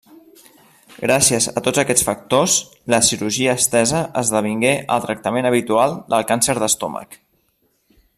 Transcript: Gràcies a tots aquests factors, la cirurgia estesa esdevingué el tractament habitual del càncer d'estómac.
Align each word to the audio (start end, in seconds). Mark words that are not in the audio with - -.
Gràcies 1.01 1.47
a 1.59 1.61
tots 1.67 1.81
aquests 1.81 2.07
factors, 2.07 2.55
la 2.93 2.99
cirurgia 3.09 3.53
estesa 3.61 4.01
esdevingué 4.23 4.73
el 4.97 5.05
tractament 5.07 5.49
habitual 5.51 5.95
del 6.15 6.27
càncer 6.33 6.57
d'estómac. 6.65 7.19